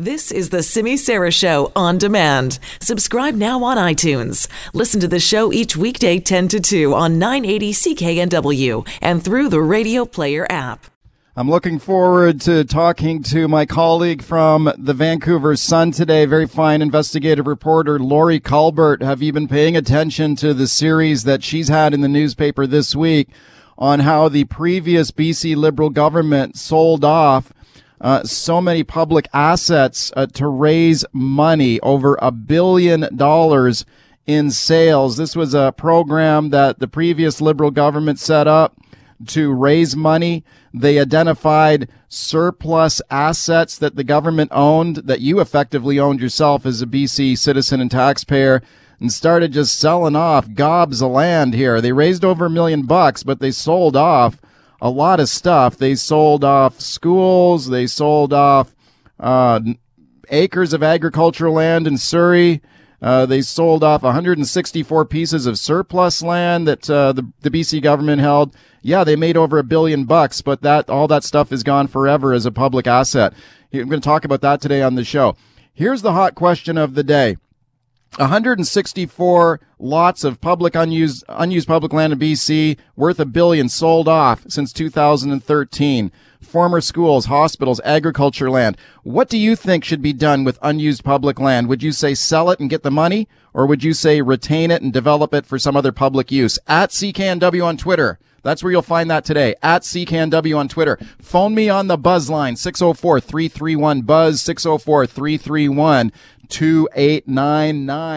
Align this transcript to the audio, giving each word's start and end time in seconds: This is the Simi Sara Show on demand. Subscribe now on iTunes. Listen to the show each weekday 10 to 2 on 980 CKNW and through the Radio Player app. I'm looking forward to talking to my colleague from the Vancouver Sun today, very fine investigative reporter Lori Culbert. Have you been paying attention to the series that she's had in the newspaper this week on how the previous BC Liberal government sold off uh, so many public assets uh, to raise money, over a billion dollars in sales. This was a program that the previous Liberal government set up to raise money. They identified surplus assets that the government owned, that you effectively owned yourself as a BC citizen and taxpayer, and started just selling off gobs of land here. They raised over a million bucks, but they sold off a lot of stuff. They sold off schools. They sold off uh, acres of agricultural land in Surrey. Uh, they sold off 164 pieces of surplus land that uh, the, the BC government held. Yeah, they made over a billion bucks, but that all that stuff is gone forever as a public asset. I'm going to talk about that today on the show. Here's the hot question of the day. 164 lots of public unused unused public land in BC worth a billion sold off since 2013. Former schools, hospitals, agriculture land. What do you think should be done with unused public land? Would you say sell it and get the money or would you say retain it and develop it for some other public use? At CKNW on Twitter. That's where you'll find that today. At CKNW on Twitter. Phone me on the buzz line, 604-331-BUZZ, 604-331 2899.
This 0.00 0.30
is 0.30 0.50
the 0.50 0.62
Simi 0.62 0.96
Sara 0.96 1.32
Show 1.32 1.72
on 1.74 1.98
demand. 1.98 2.60
Subscribe 2.80 3.34
now 3.34 3.64
on 3.64 3.76
iTunes. 3.76 4.46
Listen 4.72 5.00
to 5.00 5.08
the 5.08 5.18
show 5.18 5.52
each 5.52 5.76
weekday 5.76 6.20
10 6.20 6.46
to 6.46 6.60
2 6.60 6.94
on 6.94 7.18
980 7.18 7.72
CKNW 7.72 8.88
and 9.02 9.24
through 9.24 9.48
the 9.48 9.60
Radio 9.60 10.04
Player 10.04 10.46
app. 10.48 10.86
I'm 11.34 11.50
looking 11.50 11.80
forward 11.80 12.40
to 12.42 12.62
talking 12.64 13.24
to 13.24 13.48
my 13.48 13.66
colleague 13.66 14.22
from 14.22 14.72
the 14.78 14.94
Vancouver 14.94 15.56
Sun 15.56 15.90
today, 15.90 16.26
very 16.26 16.46
fine 16.46 16.80
investigative 16.80 17.48
reporter 17.48 17.98
Lori 17.98 18.38
Culbert. 18.38 19.02
Have 19.02 19.20
you 19.20 19.32
been 19.32 19.48
paying 19.48 19.76
attention 19.76 20.36
to 20.36 20.54
the 20.54 20.68
series 20.68 21.24
that 21.24 21.42
she's 21.42 21.66
had 21.66 21.92
in 21.92 22.02
the 22.02 22.08
newspaper 22.08 22.68
this 22.68 22.94
week 22.94 23.30
on 23.76 23.98
how 23.98 24.28
the 24.28 24.44
previous 24.44 25.10
BC 25.10 25.56
Liberal 25.56 25.90
government 25.90 26.56
sold 26.56 27.04
off 27.04 27.52
uh, 28.00 28.24
so 28.24 28.60
many 28.60 28.84
public 28.84 29.28
assets 29.32 30.12
uh, 30.16 30.26
to 30.26 30.46
raise 30.46 31.04
money, 31.12 31.80
over 31.80 32.18
a 32.20 32.30
billion 32.30 33.14
dollars 33.16 33.84
in 34.26 34.50
sales. 34.50 35.16
This 35.16 35.34
was 35.34 35.54
a 35.54 35.72
program 35.76 36.50
that 36.50 36.78
the 36.78 36.88
previous 36.88 37.40
Liberal 37.40 37.70
government 37.70 38.18
set 38.18 38.46
up 38.46 38.76
to 39.26 39.52
raise 39.52 39.96
money. 39.96 40.44
They 40.72 40.98
identified 40.98 41.88
surplus 42.08 43.02
assets 43.10 43.78
that 43.78 43.96
the 43.96 44.04
government 44.04 44.50
owned, 44.52 44.96
that 44.96 45.20
you 45.20 45.40
effectively 45.40 45.98
owned 45.98 46.20
yourself 46.20 46.66
as 46.66 46.82
a 46.82 46.86
BC 46.86 47.36
citizen 47.36 47.80
and 47.80 47.90
taxpayer, 47.90 48.62
and 49.00 49.12
started 49.12 49.52
just 49.52 49.78
selling 49.78 50.16
off 50.16 50.52
gobs 50.54 51.02
of 51.02 51.12
land 51.12 51.54
here. 51.54 51.80
They 51.80 51.92
raised 51.92 52.24
over 52.24 52.46
a 52.46 52.50
million 52.50 52.82
bucks, 52.82 53.22
but 53.22 53.40
they 53.40 53.50
sold 53.50 53.96
off 53.96 54.40
a 54.80 54.90
lot 54.90 55.20
of 55.20 55.28
stuff. 55.28 55.76
They 55.76 55.94
sold 55.94 56.44
off 56.44 56.80
schools. 56.80 57.68
They 57.68 57.86
sold 57.86 58.32
off 58.32 58.74
uh, 59.18 59.60
acres 60.30 60.72
of 60.72 60.82
agricultural 60.82 61.54
land 61.54 61.86
in 61.86 61.98
Surrey. 61.98 62.62
Uh, 63.00 63.26
they 63.26 63.40
sold 63.42 63.84
off 63.84 64.02
164 64.02 65.04
pieces 65.04 65.46
of 65.46 65.58
surplus 65.58 66.20
land 66.20 66.66
that 66.66 66.90
uh, 66.90 67.12
the, 67.12 67.30
the 67.40 67.50
BC 67.50 67.80
government 67.80 68.20
held. 68.20 68.56
Yeah, 68.82 69.04
they 69.04 69.16
made 69.16 69.36
over 69.36 69.58
a 69.58 69.64
billion 69.64 70.04
bucks, 70.04 70.42
but 70.42 70.62
that 70.62 70.90
all 70.90 71.06
that 71.08 71.24
stuff 71.24 71.52
is 71.52 71.62
gone 71.62 71.86
forever 71.86 72.32
as 72.32 72.46
a 72.46 72.50
public 72.52 72.86
asset. 72.86 73.34
I'm 73.72 73.88
going 73.88 74.00
to 74.00 74.04
talk 74.04 74.24
about 74.24 74.40
that 74.40 74.60
today 74.60 74.82
on 74.82 74.94
the 74.94 75.04
show. 75.04 75.36
Here's 75.72 76.02
the 76.02 76.12
hot 76.12 76.34
question 76.34 76.76
of 76.76 76.94
the 76.94 77.04
day. 77.04 77.36
164 78.16 79.60
lots 79.78 80.24
of 80.24 80.40
public 80.40 80.74
unused 80.74 81.24
unused 81.28 81.68
public 81.68 81.92
land 81.92 82.12
in 82.12 82.18
BC 82.18 82.76
worth 82.96 83.20
a 83.20 83.24
billion 83.24 83.68
sold 83.68 84.08
off 84.08 84.44
since 84.48 84.72
2013. 84.72 86.10
Former 86.40 86.80
schools, 86.80 87.26
hospitals, 87.26 87.80
agriculture 87.84 88.50
land. 88.50 88.76
What 89.02 89.28
do 89.28 89.36
you 89.36 89.56
think 89.56 89.84
should 89.84 90.02
be 90.02 90.12
done 90.12 90.44
with 90.44 90.58
unused 90.62 91.04
public 91.04 91.40
land? 91.40 91.68
Would 91.68 91.82
you 91.82 91.92
say 91.92 92.14
sell 92.14 92.50
it 92.50 92.60
and 92.60 92.70
get 92.70 92.82
the 92.82 92.90
money 92.90 93.28
or 93.52 93.66
would 93.66 93.82
you 93.82 93.92
say 93.92 94.22
retain 94.22 94.70
it 94.70 94.82
and 94.82 94.92
develop 94.92 95.34
it 95.34 95.46
for 95.46 95.58
some 95.58 95.76
other 95.76 95.92
public 95.92 96.30
use? 96.30 96.58
At 96.66 96.90
CKNW 96.90 97.64
on 97.64 97.76
Twitter. 97.76 98.18
That's 98.42 98.62
where 98.62 98.70
you'll 98.70 98.82
find 98.82 99.10
that 99.10 99.24
today. 99.24 99.56
At 99.62 99.82
CKNW 99.82 100.56
on 100.56 100.68
Twitter. 100.68 100.98
Phone 101.20 101.54
me 101.54 101.68
on 101.68 101.88
the 101.88 101.98
buzz 101.98 102.30
line, 102.30 102.54
604-331-BUZZ, 102.54 104.42
604-331 104.42 106.12
2899. 106.48 108.16